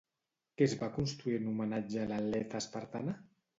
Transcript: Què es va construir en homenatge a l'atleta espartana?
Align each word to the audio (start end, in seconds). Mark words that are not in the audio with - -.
Què 0.61 0.65
es 0.69 0.73
va 0.79 0.89
construir 0.95 1.37
en 1.41 1.53
homenatge 1.53 2.03
a 2.07 2.09
l'atleta 2.17 2.65
espartana? 2.65 3.19